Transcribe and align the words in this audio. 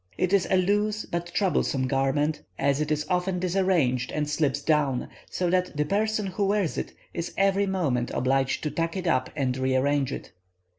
It 0.17 0.33
is 0.33 0.47
a 0.49 0.57
loose 0.57 1.05
but 1.05 1.31
troublesome 1.31 1.85
garment, 1.87 2.41
as 2.57 2.81
it 2.81 2.89
is 2.91 3.05
often 3.07 3.37
disarranged 3.37 4.11
and 4.11 4.27
slips 4.27 4.59
down, 4.59 5.09
so 5.29 5.47
that 5.51 5.77
the 5.77 5.85
person 5.85 6.25
who 6.25 6.45
wears 6.47 6.75
it 6.75 6.93
is 7.13 7.31
every 7.37 7.67
moment 7.67 8.09
obliged 8.09 8.63
to 8.63 8.71
tuck 8.71 8.97
it 8.97 9.05
up 9.05 9.29
and 9.35 9.55
rearrange 9.55 10.11
it. 10.11 10.31